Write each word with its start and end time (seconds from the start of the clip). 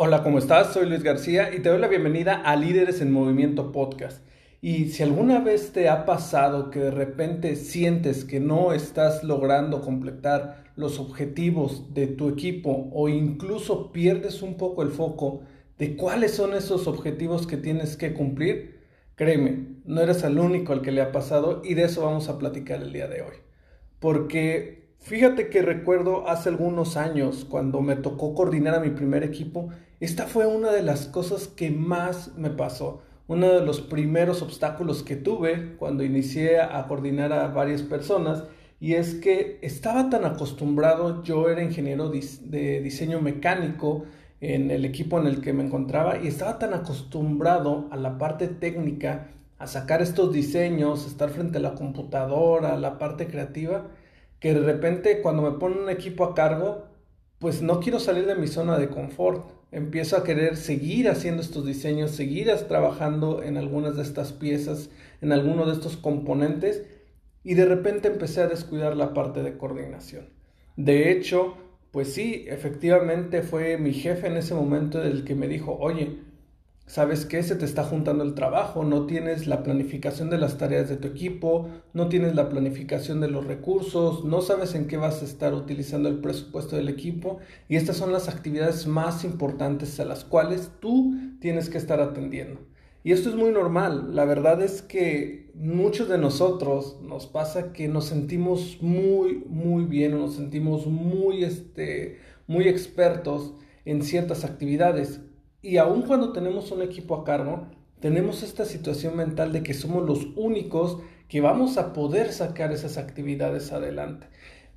Hola, 0.00 0.22
¿cómo 0.22 0.38
estás? 0.38 0.74
Soy 0.74 0.88
Luis 0.88 1.02
García 1.02 1.52
y 1.52 1.58
te 1.58 1.70
doy 1.70 1.80
la 1.80 1.88
bienvenida 1.88 2.34
a 2.36 2.54
Líderes 2.54 3.00
en 3.00 3.10
Movimiento 3.10 3.72
Podcast. 3.72 4.24
Y 4.60 4.90
si 4.90 5.02
alguna 5.02 5.40
vez 5.40 5.72
te 5.72 5.88
ha 5.88 6.06
pasado 6.06 6.70
que 6.70 6.78
de 6.78 6.92
repente 6.92 7.56
sientes 7.56 8.24
que 8.24 8.38
no 8.38 8.72
estás 8.72 9.24
logrando 9.24 9.80
completar 9.80 10.62
los 10.76 11.00
objetivos 11.00 11.94
de 11.94 12.06
tu 12.06 12.28
equipo 12.28 12.88
o 12.92 13.08
incluso 13.08 13.90
pierdes 13.90 14.40
un 14.40 14.56
poco 14.56 14.84
el 14.84 14.90
foco 14.90 15.40
de 15.78 15.96
cuáles 15.96 16.30
son 16.30 16.54
esos 16.54 16.86
objetivos 16.86 17.48
que 17.48 17.56
tienes 17.56 17.96
que 17.96 18.14
cumplir, 18.14 18.78
créeme, 19.16 19.78
no 19.84 20.00
eres 20.00 20.22
el 20.22 20.38
único 20.38 20.72
al 20.72 20.82
que 20.82 20.92
le 20.92 21.02
ha 21.02 21.10
pasado 21.10 21.60
y 21.64 21.74
de 21.74 21.82
eso 21.82 22.04
vamos 22.04 22.28
a 22.28 22.38
platicar 22.38 22.82
el 22.82 22.92
día 22.92 23.08
de 23.08 23.22
hoy. 23.22 23.34
Porque 23.98 24.92
fíjate 25.00 25.48
que 25.48 25.60
recuerdo 25.60 26.28
hace 26.28 26.50
algunos 26.50 26.96
años 26.96 27.44
cuando 27.44 27.80
me 27.80 27.96
tocó 27.96 28.32
coordinar 28.36 28.76
a 28.76 28.80
mi 28.80 28.90
primer 28.90 29.24
equipo, 29.24 29.70
esta 30.00 30.26
fue 30.26 30.46
una 30.46 30.70
de 30.70 30.82
las 30.82 31.06
cosas 31.06 31.48
que 31.48 31.70
más 31.70 32.34
me 32.36 32.50
pasó 32.50 33.02
uno 33.28 33.52
de 33.52 33.60
los 33.60 33.82
primeros 33.82 34.40
obstáculos 34.40 35.02
que 35.02 35.14
tuve 35.14 35.76
cuando 35.76 36.02
inicié 36.02 36.60
a 36.60 36.86
coordinar 36.88 37.32
a 37.32 37.48
varias 37.48 37.82
personas 37.82 38.44
y 38.80 38.94
es 38.94 39.14
que 39.14 39.58
estaba 39.60 40.08
tan 40.08 40.24
acostumbrado, 40.24 41.22
yo 41.24 41.50
era 41.50 41.62
ingeniero 41.62 42.10
de 42.10 42.80
diseño 42.80 43.20
mecánico 43.20 44.06
en 44.40 44.70
el 44.70 44.84
equipo 44.84 45.20
en 45.20 45.26
el 45.26 45.42
que 45.42 45.52
me 45.52 45.64
encontraba 45.64 46.18
y 46.18 46.26
estaba 46.26 46.58
tan 46.58 46.72
acostumbrado 46.72 47.88
a 47.90 47.96
la 47.96 48.16
parte 48.16 48.48
técnica, 48.48 49.28
a 49.58 49.66
sacar 49.66 50.00
estos 50.00 50.32
diseños, 50.32 51.06
estar 51.06 51.28
frente 51.28 51.58
a 51.58 51.60
la 51.60 51.74
computadora, 51.74 52.72
a 52.74 52.78
la 52.78 52.98
parte 52.98 53.26
creativa, 53.26 53.88
que 54.40 54.54
de 54.54 54.60
repente 54.60 55.20
cuando 55.20 55.42
me 55.42 55.58
ponen 55.58 55.80
un 55.80 55.90
equipo 55.90 56.24
a 56.24 56.34
cargo, 56.34 56.84
pues 57.38 57.62
no 57.62 57.80
quiero 57.80 58.00
salir 58.00 58.26
de 58.26 58.34
mi 58.34 58.48
zona 58.48 58.78
de 58.78 58.88
confort 58.88 59.58
empiezo 59.70 60.16
a 60.16 60.24
querer 60.24 60.56
seguir 60.56 61.08
haciendo 61.08 61.42
estos 61.42 61.66
diseños, 61.66 62.12
seguir 62.12 62.50
trabajando 62.68 63.42
en 63.42 63.56
algunas 63.56 63.96
de 63.96 64.02
estas 64.02 64.32
piezas, 64.32 64.90
en 65.20 65.32
alguno 65.32 65.66
de 65.66 65.72
estos 65.72 65.96
componentes 65.96 66.84
y 67.44 67.54
de 67.54 67.66
repente 67.66 68.08
empecé 68.08 68.42
a 68.42 68.48
descuidar 68.48 68.96
la 68.96 69.14
parte 69.14 69.42
de 69.42 69.56
coordinación. 69.56 70.30
De 70.76 71.10
hecho, 71.10 71.56
pues 71.90 72.12
sí, 72.12 72.46
efectivamente 72.48 73.42
fue 73.42 73.78
mi 73.78 73.92
jefe 73.92 74.26
en 74.26 74.36
ese 74.36 74.54
momento 74.54 75.02
el 75.02 75.24
que 75.24 75.34
me 75.34 75.48
dijo, 75.48 75.76
oye, 75.78 76.18
¿Sabes 76.88 77.26
qué? 77.26 77.42
Se 77.42 77.54
te 77.54 77.66
está 77.66 77.84
juntando 77.84 78.24
el 78.24 78.32
trabajo, 78.32 78.82
no 78.82 79.04
tienes 79.04 79.46
la 79.46 79.62
planificación 79.62 80.30
de 80.30 80.38
las 80.38 80.56
tareas 80.56 80.88
de 80.88 80.96
tu 80.96 81.06
equipo, 81.06 81.68
no 81.92 82.08
tienes 82.08 82.34
la 82.34 82.48
planificación 82.48 83.20
de 83.20 83.28
los 83.28 83.46
recursos, 83.46 84.24
no 84.24 84.40
sabes 84.40 84.74
en 84.74 84.86
qué 84.86 84.96
vas 84.96 85.20
a 85.20 85.26
estar 85.26 85.52
utilizando 85.52 86.08
el 86.08 86.20
presupuesto 86.20 86.76
del 86.76 86.88
equipo 86.88 87.40
y 87.68 87.76
estas 87.76 87.98
son 87.98 88.10
las 88.10 88.30
actividades 88.30 88.86
más 88.86 89.22
importantes 89.24 90.00
a 90.00 90.06
las 90.06 90.24
cuales 90.24 90.70
tú 90.80 91.14
tienes 91.42 91.68
que 91.68 91.76
estar 91.76 92.00
atendiendo. 92.00 92.58
Y 93.04 93.12
esto 93.12 93.28
es 93.28 93.34
muy 93.34 93.50
normal, 93.50 94.16
la 94.16 94.24
verdad 94.24 94.62
es 94.62 94.80
que 94.80 95.50
muchos 95.54 96.08
de 96.08 96.16
nosotros 96.16 97.00
nos 97.02 97.26
pasa 97.26 97.74
que 97.74 97.86
nos 97.88 98.06
sentimos 98.06 98.78
muy, 98.80 99.44
muy 99.46 99.84
bien, 99.84 100.18
nos 100.18 100.36
sentimos 100.36 100.86
muy, 100.86 101.44
este, 101.44 102.16
muy 102.46 102.66
expertos 102.66 103.52
en 103.84 104.00
ciertas 104.00 104.46
actividades 104.46 105.20
y 105.62 105.76
aun 105.78 106.02
cuando 106.02 106.32
tenemos 106.32 106.70
un 106.70 106.82
equipo 106.82 107.16
a 107.16 107.24
cargo, 107.24 107.68
tenemos 108.00 108.42
esta 108.42 108.64
situación 108.64 109.16
mental 109.16 109.52
de 109.52 109.62
que 109.62 109.74
somos 109.74 110.06
los 110.06 110.28
únicos 110.36 110.98
que 111.28 111.40
vamos 111.40 111.78
a 111.78 111.92
poder 111.92 112.32
sacar 112.32 112.72
esas 112.72 112.96
actividades 112.96 113.72
adelante. 113.72 114.28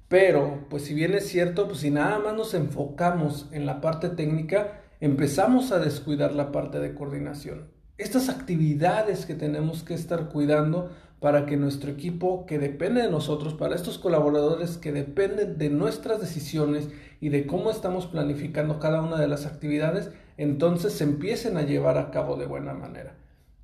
Pero, 0.07 0.65
pues 0.69 0.83
si 0.83 0.93
bien 0.93 1.13
es 1.13 1.27
cierto, 1.27 1.67
pues 1.67 1.79
si 1.79 1.91
nada 1.91 2.19
más 2.19 2.35
nos 2.35 2.53
enfocamos 2.53 3.47
en 3.51 3.65
la 3.65 3.79
parte 3.79 4.09
técnica, 4.09 4.81
empezamos 4.99 5.71
a 5.71 5.79
descuidar 5.79 6.33
la 6.33 6.51
parte 6.51 6.79
de 6.79 6.93
coordinación. 6.93 7.69
Estas 7.97 8.27
actividades 8.27 9.25
que 9.25 9.35
tenemos 9.35 9.83
que 9.83 9.93
estar 9.93 10.29
cuidando 10.29 10.91
para 11.21 11.45
que 11.45 11.55
nuestro 11.55 11.91
equipo, 11.91 12.47
que 12.47 12.57
depende 12.57 13.03
de 13.03 13.11
nosotros, 13.11 13.53
para 13.53 13.75
estos 13.75 13.99
colaboradores 13.99 14.79
que 14.79 14.91
dependen 14.91 15.59
de 15.59 15.69
nuestras 15.69 16.19
decisiones 16.19 16.89
y 17.21 17.29
de 17.29 17.45
cómo 17.45 17.69
estamos 17.69 18.07
planificando 18.07 18.79
cada 18.79 19.03
una 19.03 19.19
de 19.19 19.27
las 19.27 19.45
actividades, 19.45 20.09
entonces 20.37 20.93
se 20.93 21.03
empiecen 21.03 21.57
a 21.57 21.61
llevar 21.61 21.99
a 21.99 22.09
cabo 22.09 22.37
de 22.37 22.47
buena 22.47 22.73
manera. 22.73 23.13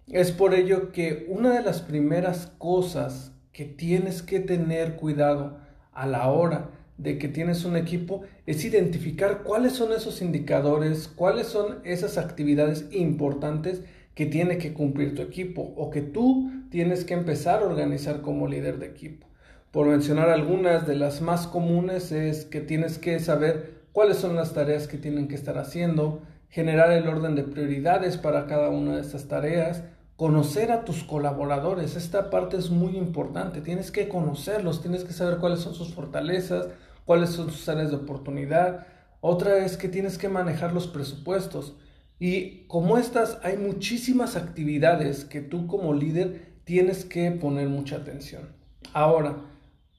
Es 0.06 0.32
por 0.32 0.54
ello 0.54 0.92
que 0.92 1.26
una 1.30 1.52
de 1.52 1.64
las 1.64 1.82
primeras 1.82 2.54
cosas 2.60 3.34
que 3.52 3.66
tienes 3.66 4.22
que 4.22 4.40
tener 4.40 4.96
cuidado 4.96 5.58
a 5.94 6.06
la 6.06 6.28
hora 6.28 6.70
de 7.00 7.18
que 7.18 7.28
tienes 7.28 7.66
un 7.66 7.76
equipo 7.76 8.22
es 8.46 8.64
identificar 8.66 9.42
cuáles 9.42 9.74
son 9.74 9.94
esos 9.94 10.22
indicadores, 10.22 11.08
cuáles 11.08 11.48
son 11.48 11.80
esas 11.84 12.20
actividades 12.20 12.86
importantes 12.92 13.82
que 14.18 14.26
tiene 14.26 14.58
que 14.58 14.74
cumplir 14.74 15.14
tu 15.14 15.22
equipo 15.22 15.76
o 15.78 15.92
que 15.92 16.02
tú 16.02 16.50
tienes 16.72 17.06
que 17.06 17.14
empezar 17.14 17.62
a 17.62 17.68
organizar 17.68 18.22
como 18.22 18.48
líder 18.48 18.80
de 18.80 18.88
equipo. 18.88 19.28
Por 19.70 19.86
mencionar 19.86 20.32
algunas 20.32 20.88
de 20.88 20.96
las 20.96 21.22
más 21.22 21.46
comunes 21.46 22.12
es 22.12 22.44
que 22.44 22.60
tienes 22.60 22.98
que 22.98 23.20
saber 23.20 23.84
cuáles 23.92 24.18
son 24.18 24.36
las 24.36 24.56
tareas 24.56 24.88
que 24.88 24.98
tienen 24.98 25.28
que 25.28 25.36
estar 25.36 25.60
haciendo, 25.60 26.24
generar 26.50 26.92
el 26.94 27.08
orden 27.08 27.36
de 27.36 27.44
prioridades 27.44 28.18
para 28.18 28.48
cada 28.48 28.70
una 28.70 28.96
de 28.96 29.02
estas 29.02 29.28
tareas, 29.28 29.84
conocer 30.16 30.72
a 30.72 30.84
tus 30.84 31.04
colaboradores. 31.04 31.96
Esta 31.96 32.32
parte 32.32 32.58
es 32.58 32.72
muy 32.72 32.98
importante. 32.98 33.62
Tienes 33.62 33.92
que 33.92 34.10
conocerlos, 34.10 34.82
tienes 34.82 35.04
que 35.04 35.14
saber 35.14 35.38
cuáles 35.38 35.60
son 35.60 35.76
sus 35.76 35.94
fortalezas, 35.94 36.70
cuáles 37.06 37.30
son 37.30 37.52
sus 37.52 37.70
áreas 37.70 37.92
de 37.92 37.98
oportunidad. 37.98 38.88
Otra 39.22 39.64
es 39.64 39.78
que 39.78 39.90
tienes 39.90 40.18
que 40.18 40.28
manejar 40.28 40.74
los 40.74 40.88
presupuestos. 40.88 41.76
Y 42.20 42.66
como 42.68 42.98
estas, 42.98 43.40
hay 43.44 43.58
muchísimas 43.58 44.36
actividades 44.36 45.26
que 45.26 45.42
tú 45.42 45.68
como 45.68 45.94
líder 45.94 46.54
tienes 46.64 47.06
que 47.06 47.32
poner 47.32 47.70
mucha 47.70 47.98
atención. 47.98 48.50
Ahora, 48.94 49.38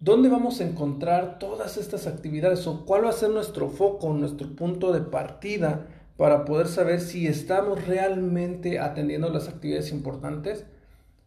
¿dónde 0.01 0.29
vamos 0.29 0.61
a 0.61 0.65
encontrar 0.65 1.39
todas 1.39 1.77
estas 1.77 2.07
actividades 2.07 2.67
o 2.67 2.85
cuál 2.85 3.05
va 3.05 3.11
a 3.11 3.13
ser 3.13 3.31
nuestro 3.31 3.71
foco, 3.71 4.13
nuestro 4.13 4.55
punto 4.57 4.93
de 4.93 5.01
partida 5.01 5.87
para 6.19 6.45
poder 6.45 6.67
saber 6.67 7.01
si 7.01 7.29
estamos 7.29 7.87
realmente 7.87 8.81
atendiendo 8.81 9.31
las 9.31 9.49
actividades 9.49 9.93
importantes. 9.93 10.65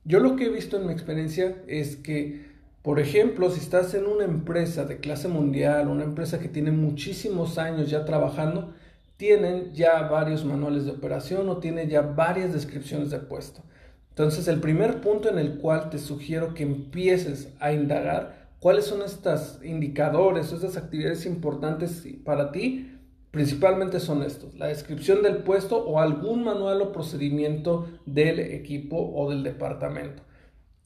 Yo 0.04 0.20
lo 0.20 0.36
que 0.36 0.48
he 0.48 0.50
visto 0.50 0.76
en 0.78 0.86
mi 0.86 0.92
experiencia 0.92 1.64
es 1.68 1.96
que, 1.96 2.46
por 2.82 3.00
ejemplo, 3.00 3.50
si 3.50 3.62
estás 3.62 3.94
en 3.94 4.06
una 4.06 4.26
empresa 4.26 4.84
de 4.84 4.98
clase 4.98 5.30
mundial, 5.30 5.88
una 5.88 6.04
empresa 6.04 6.40
que 6.40 6.50
tiene 6.50 6.72
muchísimos 6.72 7.58
años 7.58 7.90
ya 7.90 8.04
trabajando, 8.04 8.74
tienen 9.22 9.72
ya 9.72 10.02
varios 10.08 10.44
manuales 10.44 10.86
de 10.86 10.94
operación 10.94 11.48
o 11.48 11.58
tienen 11.58 11.88
ya 11.88 12.02
varias 12.02 12.54
descripciones 12.54 13.12
de 13.12 13.20
puesto. 13.20 13.62
Entonces, 14.10 14.48
el 14.48 14.60
primer 14.60 15.00
punto 15.00 15.30
en 15.30 15.38
el 15.38 15.60
cual 15.60 15.92
te 15.92 16.00
sugiero 16.00 16.56
que 16.56 16.64
empieces 16.64 17.54
a 17.60 17.72
indagar 17.72 18.50
cuáles 18.60 18.86
son 18.86 19.04
estos 19.04 19.60
indicadores 19.64 20.52
o 20.52 20.56
estas 20.56 20.76
actividades 20.76 21.28
importantes 21.28 22.04
para 22.26 22.52
ti 22.52 22.98
Principalmente 23.30 24.02
son 24.02 24.24
estos, 24.24 24.56
la 24.56 24.68
descripción 24.68 25.22
del 25.24 25.38
puesto 25.38 25.78
o 25.78 26.02
algún 26.02 26.44
manual 26.44 26.82
o 26.82 26.92
procedimiento 26.92 27.88
del 28.06 28.42
equipo 28.42 28.98
o 28.98 29.30
del 29.30 29.42
departamento. 29.42 30.22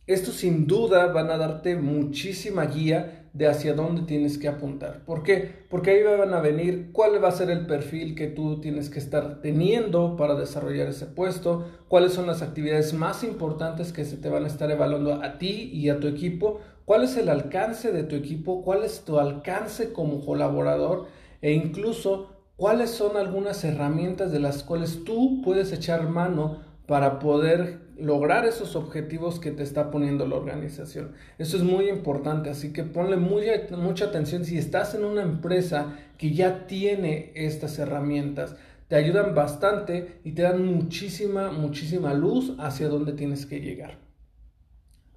Estos 0.07 0.35
sin 0.35 0.67
duda 0.67 1.07
van 1.07 1.31
a 1.31 1.37
darte 1.37 1.75
muchísima 1.75 2.65
guía 2.65 3.27
de 3.33 3.47
hacia 3.47 3.73
dónde 3.73 4.03
tienes 4.03 4.37
que 4.37 4.47
apuntar. 4.47 5.03
¿Por 5.03 5.23
qué? 5.23 5.65
Porque 5.67 5.89
ahí 5.89 6.03
van 6.03 6.33
a 6.33 6.41
venir 6.41 6.91
cuál 6.91 7.21
va 7.21 7.29
a 7.29 7.31
ser 7.31 7.49
el 7.49 7.65
perfil 7.65 8.13
que 8.13 8.27
tú 8.27 8.61
tienes 8.61 8.91
que 8.91 8.99
estar 8.99 9.41
teniendo 9.41 10.15
para 10.15 10.35
desarrollar 10.35 10.89
ese 10.89 11.07
puesto, 11.07 11.65
cuáles 11.87 12.13
son 12.13 12.27
las 12.27 12.43
actividades 12.43 12.93
más 12.93 13.23
importantes 13.23 13.91
que 13.91 14.05
se 14.05 14.17
te 14.17 14.29
van 14.29 14.43
a 14.43 14.47
estar 14.47 14.69
evaluando 14.69 15.23
a 15.23 15.39
ti 15.39 15.71
y 15.73 15.89
a 15.89 15.99
tu 15.99 16.07
equipo, 16.07 16.61
cuál 16.85 17.03
es 17.03 17.17
el 17.17 17.27
alcance 17.27 17.91
de 17.91 18.03
tu 18.03 18.15
equipo, 18.15 18.61
cuál 18.63 18.83
es 18.83 19.01
tu 19.01 19.19
alcance 19.19 19.91
como 19.91 20.23
colaborador 20.23 21.07
e 21.41 21.51
incluso 21.51 22.29
cuáles 22.57 22.91
son 22.91 23.17
algunas 23.17 23.63
herramientas 23.63 24.31
de 24.31 24.39
las 24.39 24.63
cuales 24.63 25.03
tú 25.03 25.41
puedes 25.43 25.73
echar 25.73 26.07
mano 26.07 26.74
para 26.87 27.19
poder 27.19 27.85
lograr 27.97 28.45
esos 28.45 28.75
objetivos 28.75 29.39
que 29.39 29.51
te 29.51 29.63
está 29.63 29.89
poniendo 29.89 30.27
la 30.27 30.35
organización. 30.35 31.11
Eso 31.37 31.57
es 31.57 31.63
muy 31.63 31.89
importante, 31.89 32.49
así 32.49 32.73
que 32.73 32.83
ponle 32.83 33.17
mucha, 33.17 34.05
atención 34.05 34.45
si 34.45 34.57
estás 34.57 34.95
en 34.95 35.05
una 35.05 35.21
empresa 35.21 35.97
que 36.17 36.31
ya 36.31 36.67
tiene 36.67 37.31
estas 37.35 37.79
herramientas. 37.79 38.55
Te 38.87 38.95
ayudan 38.95 39.33
bastante 39.33 40.19
y 40.23 40.33
te 40.33 40.43
dan 40.43 40.65
muchísima, 40.65 41.51
muchísima 41.51 42.13
luz 42.13 42.53
hacia 42.59 42.89
dónde 42.89 43.13
tienes 43.13 43.45
que 43.45 43.61
llegar. 43.61 43.97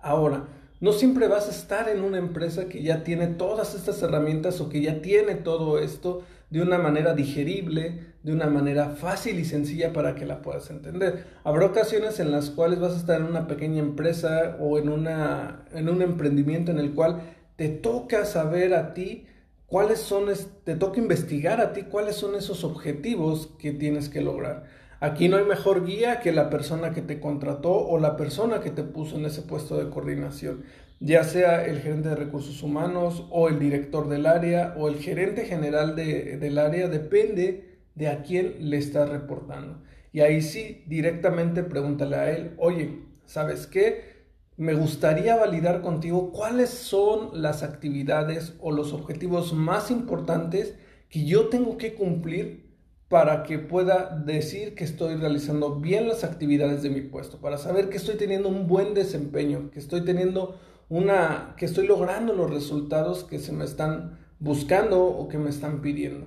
Ahora, 0.00 0.46
no 0.80 0.92
siempre 0.92 1.26
vas 1.26 1.48
a 1.48 1.50
estar 1.50 1.88
en 1.88 2.02
una 2.02 2.18
empresa 2.18 2.68
que 2.68 2.82
ya 2.82 3.02
tiene 3.02 3.26
todas 3.26 3.74
estas 3.74 4.00
herramientas 4.00 4.60
o 4.60 4.68
que 4.68 4.80
ya 4.80 5.02
tiene 5.02 5.34
todo 5.34 5.80
esto 5.80 6.22
de 6.50 6.62
una 6.62 6.78
manera 6.78 7.14
digerible, 7.14 8.07
de 8.22 8.32
una 8.32 8.46
manera 8.46 8.90
fácil 8.90 9.38
y 9.38 9.44
sencilla 9.44 9.92
para 9.92 10.14
que 10.14 10.26
la 10.26 10.42
puedas 10.42 10.70
entender. 10.70 11.24
Habrá 11.44 11.66
ocasiones 11.66 12.18
en 12.18 12.32
las 12.32 12.50
cuales 12.50 12.80
vas 12.80 12.94
a 12.94 12.98
estar 12.98 13.20
en 13.20 13.26
una 13.26 13.46
pequeña 13.46 13.78
empresa 13.78 14.56
o 14.60 14.78
en, 14.78 14.88
una, 14.88 15.64
en 15.72 15.88
un 15.88 16.02
emprendimiento 16.02 16.70
en 16.70 16.78
el 16.78 16.94
cual 16.94 17.22
te 17.56 17.68
toca 17.68 18.24
saber 18.24 18.74
a 18.74 18.92
ti 18.94 19.26
cuáles 19.66 20.00
son, 20.00 20.26
te 20.64 20.74
toca 20.74 20.98
investigar 21.00 21.60
a 21.60 21.72
ti 21.72 21.82
cuáles 21.82 22.16
son 22.16 22.34
esos 22.34 22.64
objetivos 22.64 23.50
que 23.58 23.72
tienes 23.72 24.08
que 24.08 24.20
lograr. 24.20 24.64
Aquí 25.00 25.28
no 25.28 25.36
hay 25.36 25.44
mejor 25.44 25.86
guía 25.86 26.18
que 26.18 26.32
la 26.32 26.50
persona 26.50 26.90
que 26.90 27.02
te 27.02 27.20
contrató 27.20 27.72
o 27.72 27.98
la 27.98 28.16
persona 28.16 28.60
que 28.60 28.70
te 28.70 28.82
puso 28.82 29.16
en 29.16 29.26
ese 29.26 29.42
puesto 29.42 29.78
de 29.78 29.90
coordinación, 29.90 30.64
ya 30.98 31.22
sea 31.22 31.64
el 31.64 31.78
gerente 31.78 32.08
de 32.08 32.16
recursos 32.16 32.64
humanos 32.64 33.24
o 33.30 33.48
el 33.48 33.60
director 33.60 34.08
del 34.08 34.26
área 34.26 34.74
o 34.76 34.88
el 34.88 34.96
gerente 34.96 35.44
general 35.44 35.94
del 35.94 36.58
área, 36.58 36.88
depende 36.88 37.67
de 37.98 38.08
a 38.08 38.22
quién 38.22 38.70
le 38.70 38.78
estás 38.78 39.08
reportando. 39.08 39.82
Y 40.12 40.20
ahí 40.20 40.40
sí, 40.40 40.84
directamente 40.86 41.62
pregúntale 41.62 42.16
a 42.16 42.30
él, 42.30 42.54
oye, 42.58 43.02
¿sabes 43.26 43.66
qué? 43.66 44.16
Me 44.56 44.74
gustaría 44.74 45.36
validar 45.36 45.82
contigo 45.82 46.32
cuáles 46.32 46.70
son 46.70 47.42
las 47.42 47.62
actividades 47.62 48.54
o 48.60 48.72
los 48.72 48.92
objetivos 48.92 49.52
más 49.52 49.90
importantes 49.90 50.74
que 51.08 51.24
yo 51.24 51.48
tengo 51.48 51.76
que 51.76 51.94
cumplir 51.94 52.68
para 53.08 53.42
que 53.42 53.58
pueda 53.58 54.22
decir 54.24 54.74
que 54.74 54.84
estoy 54.84 55.16
realizando 55.16 55.76
bien 55.76 56.08
las 56.08 56.24
actividades 56.24 56.82
de 56.82 56.90
mi 56.90 57.00
puesto, 57.00 57.40
para 57.40 57.56
saber 57.56 57.88
que 57.88 57.96
estoy 57.96 58.16
teniendo 58.16 58.48
un 58.48 58.66
buen 58.66 58.94
desempeño, 58.94 59.70
que 59.70 59.78
estoy 59.78 60.04
teniendo 60.04 60.58
una, 60.88 61.54
que 61.56 61.64
estoy 61.64 61.86
logrando 61.86 62.34
los 62.34 62.50
resultados 62.50 63.24
que 63.24 63.38
se 63.38 63.52
me 63.52 63.64
están 63.64 64.18
buscando 64.40 65.04
o 65.04 65.28
que 65.28 65.38
me 65.38 65.50
están 65.50 65.80
pidiendo. 65.80 66.26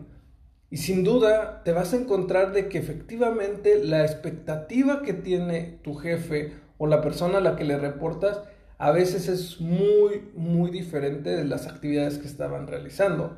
Y 0.71 0.77
sin 0.77 1.03
duda 1.03 1.63
te 1.65 1.73
vas 1.73 1.93
a 1.93 1.97
encontrar 1.97 2.53
de 2.53 2.69
que 2.69 2.77
efectivamente 2.77 3.83
la 3.83 4.05
expectativa 4.05 5.01
que 5.01 5.11
tiene 5.11 5.79
tu 5.83 5.95
jefe 5.95 6.53
o 6.77 6.87
la 6.87 7.01
persona 7.01 7.39
a 7.39 7.41
la 7.41 7.57
que 7.57 7.65
le 7.65 7.77
reportas 7.77 8.39
a 8.77 8.91
veces 8.91 9.27
es 9.27 9.59
muy, 9.59 10.29
muy 10.33 10.71
diferente 10.71 11.29
de 11.29 11.43
las 11.43 11.67
actividades 11.67 12.17
que 12.17 12.27
estaban 12.27 12.67
realizando. 12.67 13.37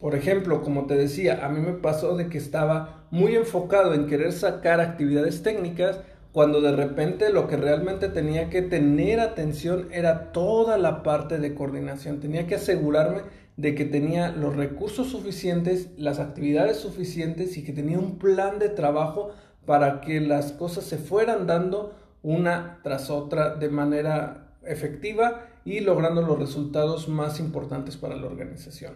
Por 0.00 0.14
ejemplo, 0.14 0.62
como 0.62 0.86
te 0.86 0.96
decía, 0.96 1.44
a 1.44 1.50
mí 1.50 1.60
me 1.60 1.74
pasó 1.74 2.16
de 2.16 2.28
que 2.28 2.38
estaba 2.38 3.04
muy 3.10 3.36
enfocado 3.36 3.92
en 3.92 4.06
querer 4.06 4.32
sacar 4.32 4.80
actividades 4.80 5.42
técnicas 5.42 6.00
cuando 6.32 6.62
de 6.62 6.72
repente 6.72 7.30
lo 7.30 7.48
que 7.48 7.58
realmente 7.58 8.08
tenía 8.08 8.48
que 8.48 8.62
tener 8.62 9.20
atención 9.20 9.88
era 9.92 10.32
toda 10.32 10.78
la 10.78 11.02
parte 11.02 11.38
de 11.38 11.54
coordinación. 11.54 12.20
Tenía 12.20 12.46
que 12.46 12.54
asegurarme 12.54 13.20
de 13.56 13.74
que 13.74 13.84
tenía 13.84 14.32
los 14.32 14.56
recursos 14.56 15.08
suficientes, 15.08 15.90
las 15.96 16.18
actividades 16.18 16.78
suficientes 16.78 17.56
y 17.56 17.64
que 17.64 17.72
tenía 17.72 17.98
un 17.98 18.18
plan 18.18 18.58
de 18.58 18.68
trabajo 18.68 19.30
para 19.66 20.00
que 20.00 20.20
las 20.20 20.52
cosas 20.52 20.84
se 20.84 20.98
fueran 20.98 21.46
dando 21.46 21.94
una 22.22 22.80
tras 22.82 23.10
otra 23.10 23.56
de 23.56 23.68
manera 23.68 24.56
efectiva 24.64 25.48
y 25.64 25.80
logrando 25.80 26.22
los 26.22 26.38
resultados 26.38 27.08
más 27.08 27.40
importantes 27.40 27.96
para 27.96 28.16
la 28.16 28.26
organización. 28.26 28.94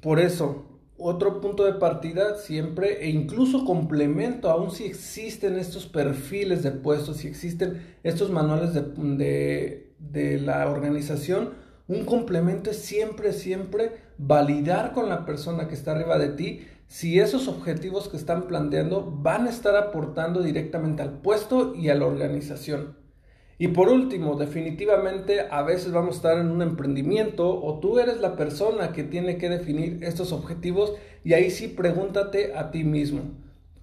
Por 0.00 0.18
eso, 0.18 0.78
otro 0.96 1.40
punto 1.40 1.64
de 1.64 1.74
partida 1.74 2.36
siempre 2.36 3.04
e 3.04 3.08
incluso 3.08 3.64
complemento, 3.64 4.50
aún 4.50 4.70
si 4.70 4.84
existen 4.84 5.56
estos 5.56 5.86
perfiles 5.86 6.62
de 6.62 6.72
puestos, 6.72 7.18
si 7.18 7.28
existen 7.28 7.96
estos 8.02 8.30
manuales 8.30 8.74
de, 8.74 9.92
de, 9.98 10.40
la 10.40 10.68
organización, 10.68 11.50
un 11.88 12.04
complemento 12.04 12.70
es 12.70 12.78
siempre, 12.78 13.32
siempre 13.32 13.92
validar 14.18 14.92
con 14.92 15.08
la 15.08 15.24
persona 15.24 15.68
que 15.68 15.74
está 15.74 15.92
arriba 15.92 16.18
de 16.18 16.28
ti 16.28 16.60
si 16.86 17.18
esos 17.18 17.48
objetivos 17.48 18.08
que 18.08 18.16
están 18.16 18.46
planteando 18.46 19.10
van 19.10 19.46
a 19.46 19.50
estar 19.50 19.74
aportando 19.74 20.42
directamente 20.42 21.02
al 21.02 21.18
puesto 21.20 21.74
y 21.74 21.88
a 21.88 21.94
la 21.94 22.06
organización. 22.06 22.96
Y 23.58 23.68
por 23.68 23.88
último, 23.88 24.36
definitivamente 24.36 25.40
a 25.50 25.62
veces 25.62 25.90
vamos 25.90 26.14
a 26.14 26.16
estar 26.18 26.38
en 26.38 26.50
un 26.50 26.62
emprendimiento 26.62 27.60
o 27.60 27.80
tú 27.80 27.98
eres 27.98 28.20
la 28.20 28.36
persona 28.36 28.92
que 28.92 29.02
tiene 29.02 29.36
que 29.36 29.48
definir 29.48 29.98
estos 30.02 30.32
objetivos 30.32 30.94
y 31.24 31.32
ahí 31.32 31.50
sí 31.50 31.68
pregúntate 31.68 32.54
a 32.54 32.70
ti 32.70 32.84
mismo, 32.84 33.22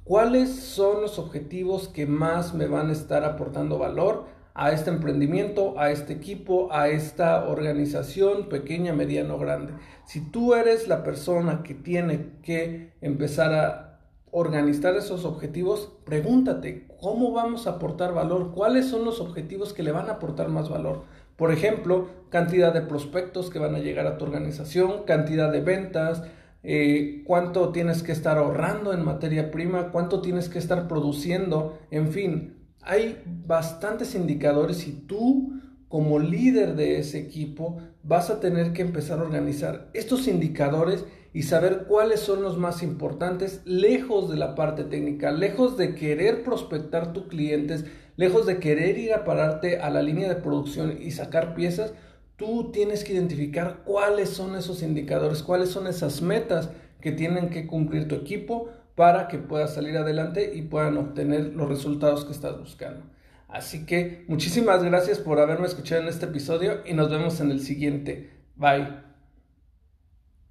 ¿cuáles 0.03 0.55
son 0.55 1.01
los 1.01 1.19
objetivos 1.19 1.89
que 1.89 2.05
más 2.05 2.53
me 2.53 2.67
van 2.67 2.89
a 2.89 2.93
estar 2.93 3.23
aportando 3.25 3.77
valor 3.77 4.27
a 4.55 4.71
este 4.71 4.89
emprendimiento, 4.89 5.77
a 5.77 5.91
este 5.91 6.13
equipo, 6.13 6.69
a 6.71 6.87
esta 6.87 7.47
organización 7.47 8.49
pequeña, 8.49 8.93
mediana 8.93 9.35
o 9.35 9.37
grande? 9.37 9.73
Si 10.05 10.21
tú 10.21 10.55
eres 10.55 10.87
la 10.87 11.03
persona 11.03 11.61
que 11.61 11.75
tiene 11.75 12.31
que 12.41 12.93
empezar 13.01 13.53
a 13.53 13.99
organizar 14.31 14.95
esos 14.95 15.23
objetivos, 15.25 15.91
pregúntate, 16.05 16.87
¿cómo 16.99 17.31
vamos 17.31 17.67
a 17.67 17.71
aportar 17.71 18.13
valor? 18.13 18.51
¿Cuáles 18.53 18.87
son 18.87 19.05
los 19.05 19.21
objetivos 19.21 19.73
que 19.73 19.83
le 19.83 19.91
van 19.91 20.09
a 20.09 20.13
aportar 20.13 20.49
más 20.49 20.69
valor? 20.69 21.03
Por 21.35 21.51
ejemplo, 21.51 22.07
cantidad 22.29 22.73
de 22.73 22.81
prospectos 22.81 23.49
que 23.49 23.59
van 23.59 23.75
a 23.75 23.79
llegar 23.79 24.07
a 24.07 24.17
tu 24.17 24.25
organización, 24.25 25.03
cantidad 25.05 25.51
de 25.51 25.61
ventas, 25.61 26.23
eh, 26.63 27.23
cuánto 27.25 27.69
tienes 27.69 28.03
que 28.03 28.11
estar 28.11 28.37
ahorrando 28.37 28.91
en 28.91 29.05
materia 29.05 29.51
prima, 29.51 29.91
cuánto 29.91 30.21
tienes 30.21 30.49
que 30.49 30.59
estar 30.59 30.87
produciendo, 30.87 31.77
en 31.91 32.09
fin, 32.09 32.54
hay 32.85 33.21
bastantes 33.45 34.15
indicadores 34.15 34.87
y 34.87 34.91
tú 34.91 35.53
como 35.87 36.19
líder 36.19 36.75
de 36.75 36.99
ese 36.99 37.19
equipo 37.19 37.77
vas 38.03 38.29
a 38.29 38.39
tener 38.39 38.73
que 38.73 38.81
empezar 38.81 39.19
a 39.19 39.23
organizar 39.23 39.89
estos 39.93 40.27
indicadores 40.27 41.05
y 41.33 41.43
saber 41.43 41.85
cuáles 41.87 42.21
son 42.21 42.41
los 42.41 42.57
más 42.57 42.81
importantes 42.81 43.61
lejos 43.65 44.29
de 44.29 44.37
la 44.37 44.55
parte 44.55 44.83
técnica, 44.83 45.31
lejos 45.31 45.77
de 45.77 45.95
querer 45.95 46.43
prospectar 46.43 47.11
tus 47.11 47.25
clientes, 47.25 47.85
lejos 48.15 48.45
de 48.45 48.59
querer 48.59 48.97
ir 48.97 49.13
a 49.13 49.25
pararte 49.25 49.79
a 49.79 49.89
la 49.89 50.01
línea 50.01 50.29
de 50.29 50.41
producción 50.41 50.97
y 51.01 51.11
sacar 51.11 51.55
piezas, 51.55 51.93
tú 52.37 52.71
tienes 52.71 53.03
que 53.03 53.13
identificar 53.13 53.81
cuáles 53.83 54.29
son 54.29 54.55
esos 54.55 54.81
indicadores, 54.81 55.43
cuáles 55.43 55.69
son 55.69 55.87
esas 55.87 56.21
metas 56.21 56.69
que 57.01 57.11
tienen 57.11 57.49
que 57.49 57.67
cumplir 57.67 58.07
tu 58.07 58.15
equipo 58.15 58.69
para 58.95 59.27
que 59.27 59.37
puedas 59.37 59.73
salir 59.73 59.97
adelante 59.97 60.53
y 60.55 60.63
puedan 60.63 60.97
obtener 60.97 61.53
los 61.53 61.67
resultados 61.67 62.25
que 62.25 62.31
estás 62.31 62.57
buscando. 62.57 63.03
Así 63.47 63.85
que 63.85 64.25
muchísimas 64.27 64.83
gracias 64.83 65.19
por 65.19 65.39
haberme 65.39 65.67
escuchado 65.67 66.01
en 66.01 66.07
este 66.07 66.25
episodio 66.25 66.81
y 66.85 66.93
nos 66.93 67.09
vemos 67.09 67.39
en 67.39 67.51
el 67.51 67.61
siguiente. 67.61 68.31
Bye. 68.55 69.04